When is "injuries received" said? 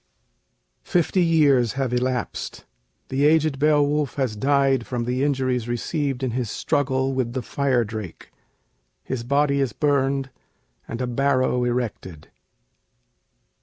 5.23-6.23